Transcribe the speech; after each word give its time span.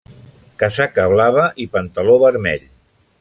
Casaca 0.61 1.05
blava 1.11 1.45
i 1.65 1.69
pantaló 1.77 2.17
vermell. 2.27 2.67